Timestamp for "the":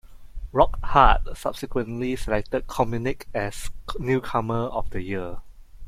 4.89-5.03